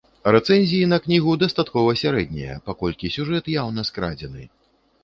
Рэцэнзіі 0.35 0.87
на 0.93 0.97
кнігу 1.03 1.35
дастаткова 1.43 1.93
сярэднія, 2.03 2.59
паколькі 2.71 3.13
сюжэт 3.19 3.55
яўна 3.61 3.81
скрадзены. 3.91 4.43